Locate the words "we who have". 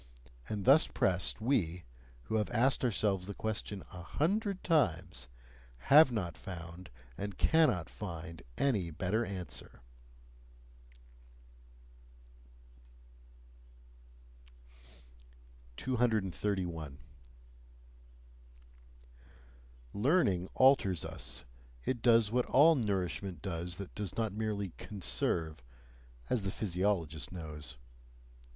1.41-2.49